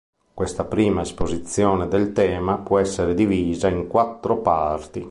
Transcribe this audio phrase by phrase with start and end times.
[0.33, 4.99] Questa prima esposizione del tema può essere divisa in quattro parti.